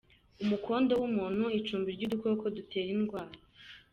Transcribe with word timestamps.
Umukondo 0.43 0.91
w’umuntu, 1.01 1.43
icumbi 1.59 1.89
ry’udukoko 1.95 2.43
dutera 2.55 2.89
indwara 2.95 3.33